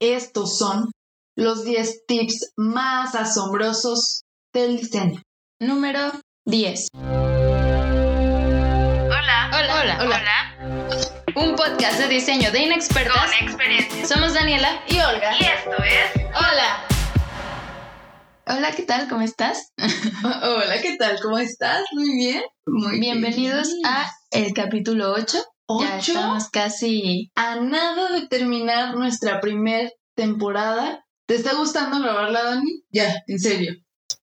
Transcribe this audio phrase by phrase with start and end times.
[0.00, 0.90] Estos son
[1.36, 5.20] los 10 tips más asombrosos del diseño.
[5.60, 6.12] Número
[6.46, 6.88] 10.
[9.10, 9.50] Hola.
[9.52, 10.56] Hola, hola, hola.
[11.36, 13.14] Un podcast de diseño de inexpertas.
[13.14, 14.06] Con experiencia.
[14.06, 15.36] Somos Daniela Y Olga.
[15.38, 16.24] Y esto es.
[16.28, 16.86] Hola.
[18.46, 19.06] Hola, ¿qué tal?
[19.06, 19.72] ¿Cómo estás?
[20.24, 21.20] Hola, ¿qué tal?
[21.20, 21.84] ¿Cómo estás?
[21.92, 22.42] Muy bien.
[22.66, 23.86] Muy Bienvenidos bien.
[23.86, 25.38] a el capítulo 8.
[25.78, 26.12] Ya Ocho.
[26.12, 27.30] estamos casi.
[27.34, 31.04] A nada de terminar nuestra primer temporada.
[31.26, 32.82] ¿Te está gustando grabarla, Dani?
[32.90, 33.74] Ya, en serio.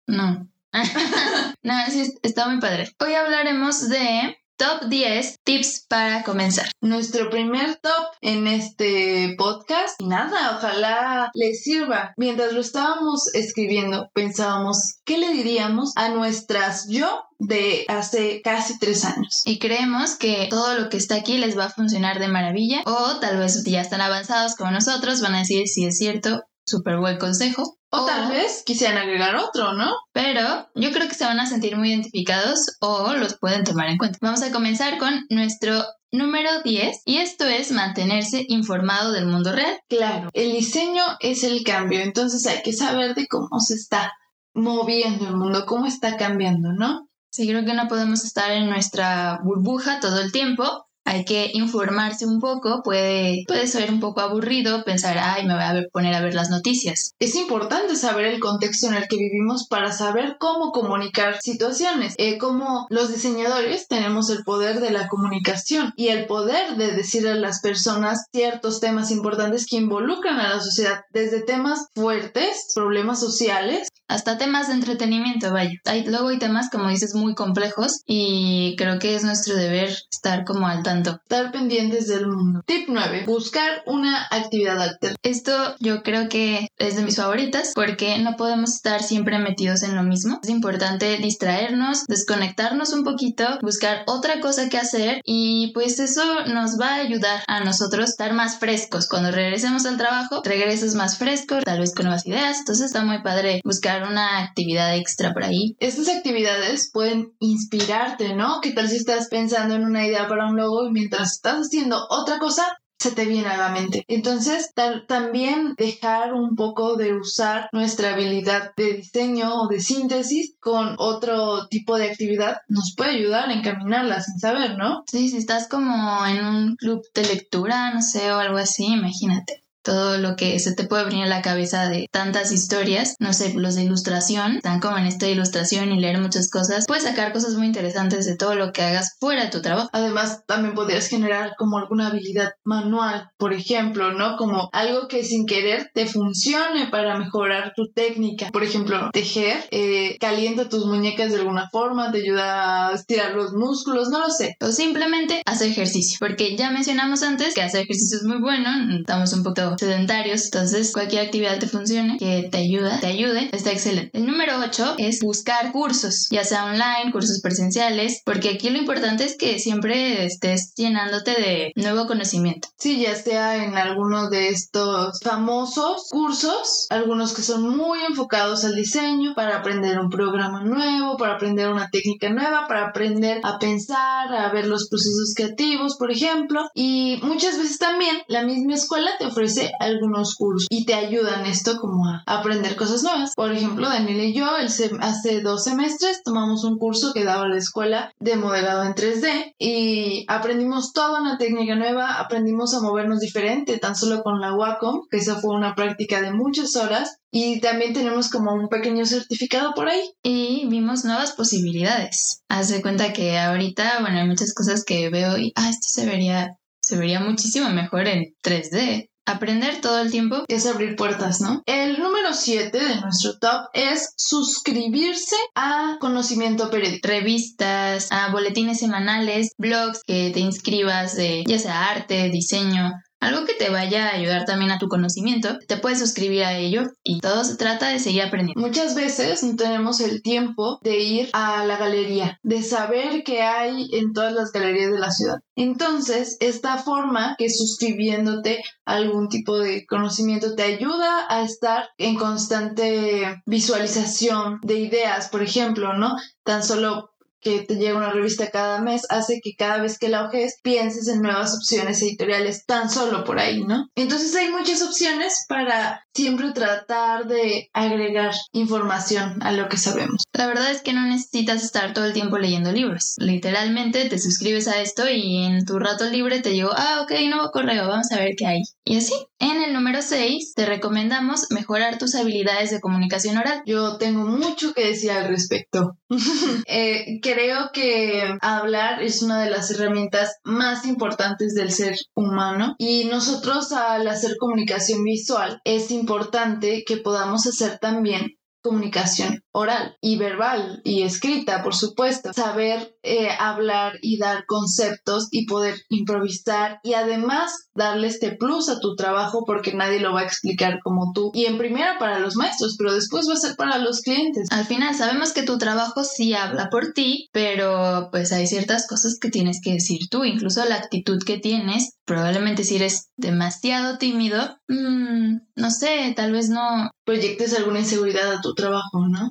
[0.05, 0.49] No.
[1.63, 2.89] no, sí, está muy padre.
[2.99, 6.69] Hoy hablaremos de top 10 tips para comenzar.
[6.81, 10.01] Nuestro primer top en este podcast.
[10.01, 12.13] Y nada, ojalá les sirva.
[12.17, 19.05] Mientras lo estábamos escribiendo, pensábamos, ¿qué le diríamos a nuestras yo de hace casi tres
[19.05, 19.43] años?
[19.45, 22.81] Y creemos que todo lo que está aquí les va a funcionar de maravilla.
[22.85, 26.97] O tal vez ya están avanzados como nosotros, van a decir si es cierto, súper
[26.97, 27.76] buen consejo.
[27.89, 29.91] O tal vez quisieran agregar otro, ¿no?
[30.11, 33.97] Pero yo creo que se van a sentir muy identificados o los pueden tomar en
[33.97, 34.17] cuenta.
[34.21, 39.79] Vamos a comenzar con nuestro número 10 y esto es mantenerse informado del mundo real.
[39.87, 44.13] Claro, el diseño es el cambio, entonces hay que saber de cómo se está
[44.53, 47.07] moviendo el mundo, cómo está cambiando, ¿no?
[47.29, 50.86] Sí, creo que no podemos estar en nuestra burbuja todo el tiempo.
[51.09, 55.63] Hay que informarse un poco, puede, puede ser un poco aburrido pensar, ay, me voy
[55.63, 57.13] a ver- poner a ver las noticias.
[57.17, 62.13] Es importante saber el contexto en el que vivimos para saber cómo comunicar situaciones.
[62.17, 67.31] Eh, como los diseñadores tenemos el poder de la comunicación y el poder de decirle
[67.31, 73.19] a las personas ciertos temas importantes que involucran a la sociedad, desde temas fuertes, problemas
[73.19, 75.71] sociales, Hasta temas de entretenimiento, vaya.
[75.85, 80.45] Hay, luego hay temas, como dices, muy complejos y creo que es nuestro deber estar
[80.45, 80.96] como al tanto.
[81.01, 82.61] Estar pendientes del mundo.
[82.65, 83.23] Tip 9.
[83.25, 85.17] Buscar una actividad alterna.
[85.23, 89.95] Esto yo creo que es de mis favoritas porque no podemos estar siempre metidos en
[89.95, 90.39] lo mismo.
[90.43, 96.79] Es importante distraernos, desconectarnos un poquito, buscar otra cosa que hacer y pues eso nos
[96.79, 99.07] va a ayudar a nosotros estar más frescos.
[99.07, 102.59] Cuando regresemos al trabajo, regresas más fresco, tal vez con nuevas ideas.
[102.59, 105.75] Entonces está muy padre buscar una actividad extra por ahí.
[105.79, 108.59] Estas actividades pueden inspirarte, ¿no?
[108.61, 112.39] ¿Qué tal si estás pensando en una idea para un logo mientras estás haciendo otra
[112.39, 112.63] cosa,
[112.99, 114.03] se te viene a la mente.
[114.07, 114.71] Entonces,
[115.07, 121.67] también dejar un poco de usar nuestra habilidad de diseño o de síntesis con otro
[121.67, 125.03] tipo de actividad nos puede ayudar a encaminarla sin saber, ¿no?
[125.09, 129.66] Sí, si estás como en un club de lectura, no sé, o algo así, imagínate.
[129.87, 133.53] Todo lo que se te puede venir a la cabeza de tantas historias, no sé,
[133.53, 137.53] los de ilustración, están como en esta ilustración y leer muchas cosas, puedes sacar cosas
[137.53, 139.87] muy interesantes de todo lo que hagas fuera de tu trabajo.
[139.93, 144.35] Además, también podrías generar como alguna habilidad manual, por ejemplo, ¿no?
[144.35, 148.49] Como algo que sin querer te funcione para mejorar tu técnica.
[148.51, 153.53] Por ejemplo, tejer, eh, calienta tus muñecas de alguna forma, te ayuda a estirar los
[153.53, 154.57] músculos, no lo sé.
[154.59, 158.69] O simplemente hacer ejercicio, porque ya mencionamos antes que hacer ejercicio es muy bueno,
[158.99, 163.71] estamos un poco sedentarios, entonces cualquier actividad te funcione, que te ayuda, te ayude, está
[163.71, 164.17] excelente.
[164.17, 169.23] El número 8 es buscar cursos, ya sea online, cursos presenciales, porque aquí lo importante
[169.25, 172.69] es que siempre estés llenándote de nuevo conocimiento.
[172.77, 178.75] Sí, ya sea en alguno de estos famosos cursos, algunos que son muy enfocados al
[178.75, 184.33] diseño, para aprender un programa nuevo, para aprender una técnica nueva, para aprender a pensar,
[184.33, 186.69] a ver los procesos creativos, por ejemplo.
[186.73, 191.79] Y muchas veces también la misma escuela te ofrece algunos cursos y te ayudan esto
[191.79, 193.33] como a aprender cosas nuevas.
[193.35, 194.67] Por ejemplo, Daniel y yo el
[195.01, 200.25] hace dos semestres tomamos un curso que daba la escuela de modelado en 3D y
[200.27, 205.17] aprendimos toda una técnica nueva, aprendimos a movernos diferente, tan solo con la Wacom, que
[205.17, 207.17] esa fue una práctica de muchas horas.
[207.31, 210.13] Y también tenemos como un pequeño certificado por ahí.
[210.23, 212.41] Y vimos nuevas posibilidades.
[212.49, 216.05] Haz de cuenta que ahorita, bueno, hay muchas cosas que veo y, ah, esto se
[216.05, 219.09] vería, se vería muchísimo mejor en 3D.
[219.27, 221.61] Aprender todo el tiempo Es abrir puertas, ¿no?
[221.65, 227.07] El número 7 de nuestro top es suscribirse a conocimiento periódico.
[227.07, 233.53] revistas, a boletines semanales, blogs que te inscribas de ya sea arte, diseño, algo que
[233.53, 235.57] te vaya a ayudar también a tu conocimiento.
[235.67, 238.61] Te puedes suscribir a ello y todo se trata de seguir aprendiendo.
[238.61, 243.89] Muchas veces no tenemos el tiempo de ir a la galería, de saber qué hay
[243.93, 245.39] en todas las galerías de la ciudad.
[245.55, 252.15] Entonces, esta forma que suscribiéndote a algún tipo de conocimiento te ayuda a estar en
[252.15, 256.15] constante visualización de ideas, por ejemplo, ¿no?
[256.43, 257.11] Tan solo
[257.41, 261.07] que te llega una revista cada mes hace que cada vez que la ojes pienses
[261.07, 263.87] en nuevas opciones editoriales tan solo por ahí, ¿no?
[263.95, 270.23] Entonces hay muchas opciones para siempre tratar de agregar información a lo que sabemos.
[270.37, 273.15] La verdad es que no necesitas estar todo el tiempo leyendo libros.
[273.17, 277.49] Literalmente te suscribes a esto y en tu rato libre te digo, ah, ok, nuevo
[277.51, 278.61] correo, vamos a ver qué hay.
[278.85, 279.15] Y así.
[279.39, 283.61] En el número 6 te recomendamos mejorar tus habilidades de comunicación oral.
[283.65, 285.97] Yo tengo mucho que decir al respecto.
[286.67, 293.05] eh, creo que hablar es una de las herramientas más importantes del ser humano y
[293.05, 298.36] nosotros al hacer comunicación visual es importante que podamos hacer también
[298.67, 302.33] comunicación oral y verbal y escrita, por supuesto.
[302.33, 308.79] Saber eh, hablar y dar conceptos y poder improvisar y además darle este plus a
[308.79, 311.31] tu trabajo porque nadie lo va a explicar como tú.
[311.33, 314.47] Y en primera para los maestros, pero después va a ser para los clientes.
[314.51, 319.17] Al final sabemos que tu trabajo sí habla por ti, pero pues hay ciertas cosas
[319.19, 321.96] que tienes que decir tú, incluso la actitud que tienes.
[322.07, 328.39] Probablemente si eres demasiado tímido, mmm, no sé, tal vez no proyectes alguna inseguridad a
[328.39, 329.29] tu trabajo, ¿no?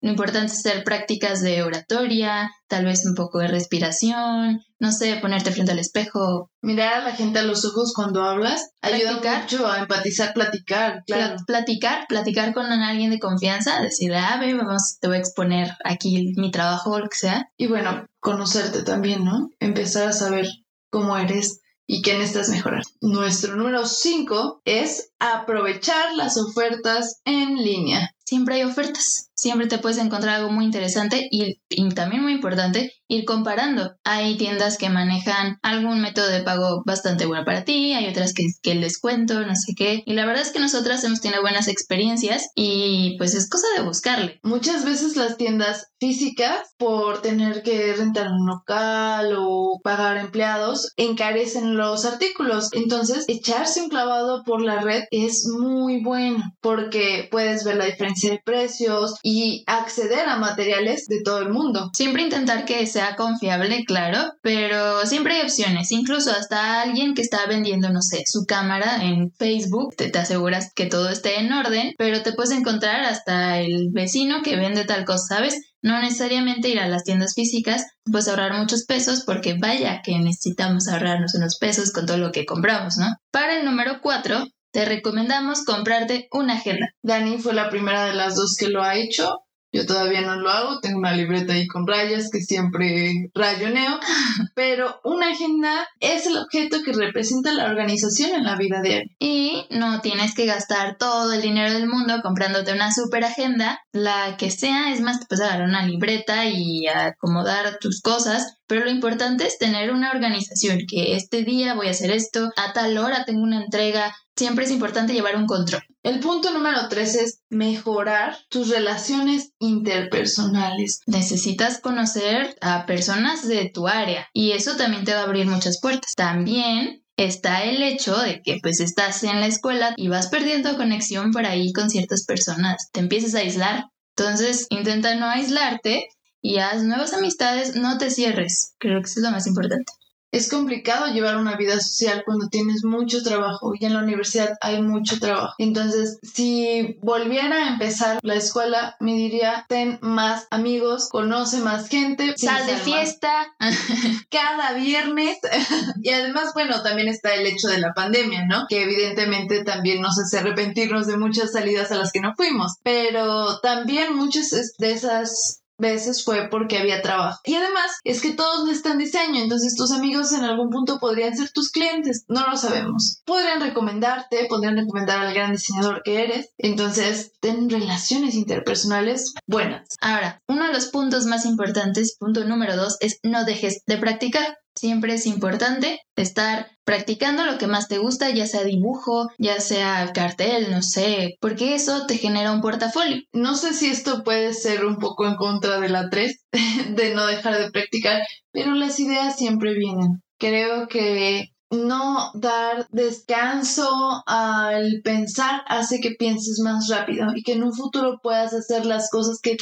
[0.00, 5.16] Lo importante es hacer prácticas de oratoria, tal vez un poco de respiración, no sé,
[5.22, 6.50] ponerte frente al espejo.
[6.60, 11.36] Mirar a la gente a los ojos cuando hablas ayuda mucho a empatizar, platicar, claro.
[11.46, 16.32] Platicar, platicar con alguien de confianza, decir, ah, ve, vamos, te voy a exponer aquí
[16.36, 17.48] mi trabajo o lo que sea.
[17.56, 19.50] Y bueno, conocerte también, ¿no?
[19.60, 20.48] Empezar a saber
[20.90, 22.82] cómo eres y qué necesitas mejorar.
[23.00, 28.14] Nuestro número 5 es aprovechar las ofertas en línea.
[28.24, 31.58] Siempre hay ofertas siempre te puedes encontrar algo muy interesante y,
[31.94, 33.96] también muy importante, ir comparando.
[34.04, 38.44] Hay tiendas que manejan algún método de pago bastante bueno para ti, hay otras que,
[38.62, 40.02] que les cuento, no sé qué.
[40.04, 43.84] Y la verdad es que nosotras hemos tenido buenas experiencias y pues es cosa de
[43.84, 44.40] buscarle.
[44.42, 51.76] Muchas veces las tiendas físicas, por tener que rentar un local o pagar empleados, encarecen
[51.76, 52.70] los artículos.
[52.72, 58.30] Entonces, echarse un clavado por la red es muy bueno porque puedes ver la diferencia
[58.30, 61.90] de precios y acceder a materiales de todo el mundo.
[61.92, 65.92] Siempre intentar que sea confiable, claro, pero siempre hay opciones.
[65.92, 70.86] Incluso hasta alguien que está vendiendo, no sé, su cámara en Facebook, te, aseguras que
[70.86, 75.36] todo esté en orden, pero te puedes encontrar hasta el vecino que vende tal cosa,
[75.36, 75.60] ¿sabes?
[75.82, 80.88] No necesariamente ir a las tiendas físicas, pues ahorrar muchos pesos porque vaya que necesitamos
[80.88, 83.08] ahorrarnos unos pesos con todo lo que compramos, ¿no?
[83.30, 86.94] Para el número 4, te recomendamos comprarte una agenda.
[87.02, 89.40] Dani fue la primera de las dos que lo ha hecho.
[89.70, 94.00] Yo todavía no lo hago, tengo una libreta ahí con rayas que siempre rayoneo,
[94.54, 99.12] pero una agenda es el objeto que representa la organización en la vida diaria.
[99.18, 104.36] Y no tienes que gastar todo el dinero del mundo comprándote una super agenda, la
[104.38, 108.90] que sea, es más, te puedes agarrar una libreta y acomodar tus cosas, pero lo
[108.90, 113.24] importante es tener una organización, que este día voy a hacer esto, a tal hora
[113.26, 115.82] tengo una entrega, siempre es importante llevar un control.
[116.08, 121.02] El punto número tres es mejorar tus relaciones interpersonales.
[121.04, 125.78] Necesitas conocer a personas de tu área y eso también te va a abrir muchas
[125.82, 126.14] puertas.
[126.16, 131.30] También está el hecho de que pues estás en la escuela y vas perdiendo conexión
[131.30, 133.84] por ahí con ciertas personas, te empiezas a aislar.
[134.16, 136.08] Entonces intenta no aislarte
[136.40, 138.72] y haz nuevas amistades, no te cierres.
[138.78, 139.92] Creo que es lo más importante.
[140.30, 144.82] Es complicado llevar una vida social cuando tienes mucho trabajo y en la universidad hay
[144.82, 145.54] mucho trabajo.
[145.58, 152.34] Entonces, si volviera a empezar la escuela, me diría, ten más amigos, conoce más gente.
[152.36, 153.54] Sal de fiesta
[154.30, 155.38] cada viernes.
[156.02, 158.66] y además, bueno, también está el hecho de la pandemia, ¿no?
[158.68, 162.74] Que evidentemente también nos hace arrepentirnos de muchas salidas a las que no fuimos.
[162.82, 167.40] Pero también muchas de esas veces fue porque había trabajo.
[167.44, 171.50] Y además es que todos necesitan diseño, entonces tus amigos en algún punto podrían ser
[171.50, 173.22] tus clientes, no lo sabemos.
[173.24, 179.96] Podrían recomendarte, podrían recomendar al gran diseñador que eres, entonces ten relaciones interpersonales buenas.
[180.00, 184.58] Ahora, uno de los puntos más importantes, punto número dos, es no dejes de practicar.
[184.76, 190.12] Siempre es importante estar practicando lo que más te gusta, ya sea dibujo, ya sea
[190.12, 193.22] cartel, no sé, porque eso te genera un portafolio.
[193.32, 196.40] No sé si esto puede ser un poco en contra de la 3,
[196.90, 198.22] de no dejar de practicar,
[198.52, 200.22] pero las ideas siempre vienen.
[200.38, 207.62] Creo que no dar descanso al pensar hace que pienses más rápido y que en
[207.62, 209.56] un futuro puedas hacer las cosas que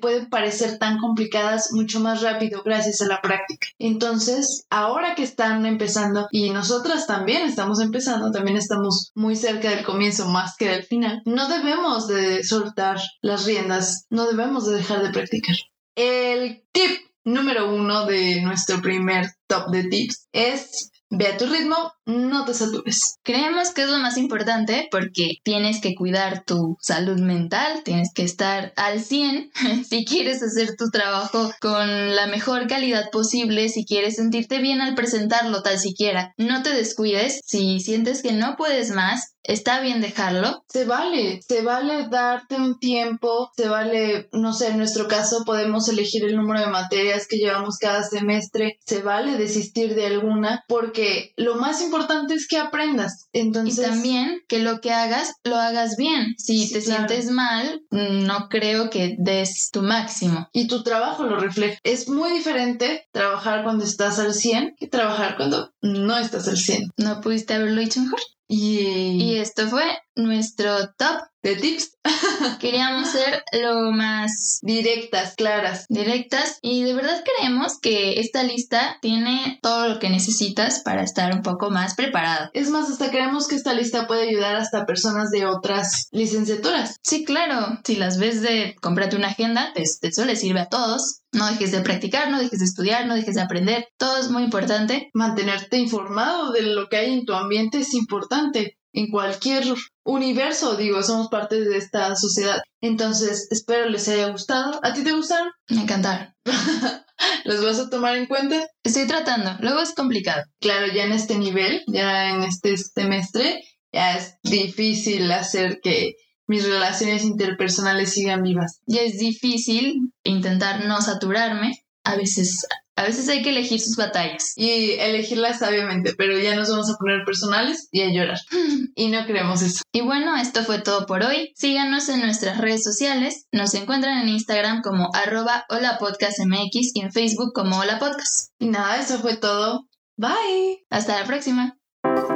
[0.00, 3.68] pueden parecer tan complicadas mucho más rápido gracias a la práctica.
[3.78, 9.84] Entonces, ahora que están empezando y nosotras también estamos empezando, también estamos muy cerca del
[9.84, 15.02] comienzo más que del final, no debemos de soltar las riendas, no debemos de dejar
[15.02, 15.56] de practicar.
[15.94, 16.90] El tip
[17.24, 21.76] número uno de nuestro primer top de tips es Ve a tu ritmo,
[22.10, 23.18] no te satures.
[23.22, 28.22] Creemos que es lo más importante porque tienes que cuidar tu salud mental, tienes que
[28.22, 29.50] estar al 100
[29.88, 34.94] si quieres hacer tu trabajo con la mejor calidad posible, si quieres sentirte bien al
[34.94, 36.34] presentarlo tal siquiera.
[36.36, 40.64] No te descuides, si sientes que no puedes más, está bien dejarlo.
[40.68, 45.88] Se vale, se vale darte un tiempo, se vale, no sé, en nuestro caso podemos
[45.88, 51.32] elegir el número de materias que llevamos cada semestre, se vale desistir de alguna porque
[51.36, 51.99] lo más importante
[52.30, 53.28] es que aprendas.
[53.32, 56.34] Entonces, y también que lo que hagas, lo hagas bien.
[56.38, 60.48] Si te sientes mal, no creo que des tu máximo.
[60.52, 61.78] Y tu trabajo lo refleja.
[61.82, 66.90] Es muy diferente trabajar cuando estás al 100 que trabajar cuando no estás al 100.
[66.96, 68.20] ¿No pudiste haberlo hecho mejor?
[68.52, 69.84] Y esto fue
[70.22, 71.96] nuestro top de tips.
[72.60, 75.86] Queríamos ser lo más directas, claras.
[75.88, 81.32] Directas y de verdad creemos que esta lista tiene todo lo que necesitas para estar
[81.32, 82.50] un poco más preparado.
[82.52, 86.96] Es más, hasta creemos que esta lista puede ayudar hasta personas de otras licenciaturas.
[87.02, 87.78] Sí, claro.
[87.84, 91.22] Si las ves de cómprate una agenda, eso les sirve a todos.
[91.32, 93.86] No dejes de practicar, no dejes de estudiar, no dejes de aprender.
[93.98, 95.10] Todo es muy importante.
[95.14, 99.64] Mantenerte informado de lo que hay en tu ambiente es importante en cualquier
[100.04, 102.60] universo, digo, somos parte de esta sociedad.
[102.80, 104.80] Entonces, espero les haya gustado.
[104.82, 105.50] ¿A ti te gustaron?
[105.68, 106.34] Me encantaron.
[107.44, 108.66] ¿Los vas a tomar en cuenta?
[108.82, 110.42] Estoy tratando, luego es complicado.
[110.58, 116.14] Claro, ya en este nivel, ya en este semestre, ya es difícil hacer que
[116.46, 118.80] mis relaciones interpersonales sigan vivas.
[118.86, 121.72] Ya es difícil intentar no saturarme.
[122.02, 122.66] A veces
[122.96, 124.52] a veces hay que elegir sus batallas.
[124.56, 128.38] Y elegirlas sabiamente, pero ya nos vamos a poner personales y a llorar.
[128.94, 129.82] y no queremos eso.
[129.92, 131.52] Y bueno, esto fue todo por hoy.
[131.56, 133.46] Síganos en nuestras redes sociales.
[133.52, 138.50] Nos encuentran en Instagram como arroba holapodcastmx y en Facebook como Hola Podcast.
[138.58, 139.86] Y nada, eso fue todo.
[140.16, 140.84] Bye.
[140.90, 141.78] Hasta la próxima.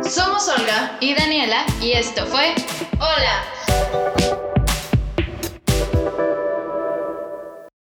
[0.08, 2.54] Somos Olga y Daniela y esto fue
[2.98, 4.03] Hola.